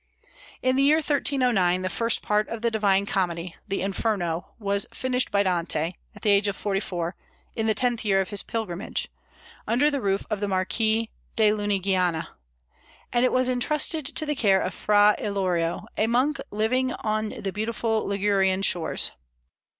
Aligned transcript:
In 0.63 0.75
the 0.75 0.81
year 0.81 0.95
1309 0.97 1.83
the 1.83 1.87
first 1.87 2.23
part 2.23 2.49
of 2.49 2.63
the 2.63 2.71
"Divine 2.71 3.05
Comedy," 3.05 3.55
the 3.67 3.83
Inferno, 3.83 4.55
was 4.57 4.87
finished 4.91 5.29
by 5.29 5.43
Dante, 5.43 5.93
at 6.15 6.23
the 6.23 6.31
age 6.31 6.47
of 6.47 6.55
forty 6.55 6.79
four, 6.79 7.15
in 7.55 7.67
the 7.67 7.75
tenth 7.75 8.03
year 8.03 8.19
of 8.19 8.29
his 8.31 8.41
pilgrimage, 8.41 9.09
under 9.67 9.91
the 9.91 10.01
roof 10.01 10.25
of 10.31 10.39
the 10.39 10.47
Marquis 10.47 11.11
of 11.37 11.55
Lunigiana; 11.59 12.29
and 13.13 13.23
it 13.23 13.31
was 13.31 13.47
intrusted 13.47 14.07
to 14.07 14.25
the 14.25 14.33
care 14.33 14.59
of 14.61 14.73
Fra 14.73 15.13
Ilario, 15.19 15.85
a 15.95 16.07
monk 16.07 16.39
living 16.49 16.93
on 16.93 17.29
the 17.29 17.51
beautiful 17.51 18.03
Ligurian 18.03 18.63
shores. 18.63 19.11